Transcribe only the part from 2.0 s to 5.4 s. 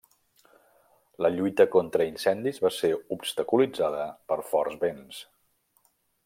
incendis va ser obstaculitzada per forts vents.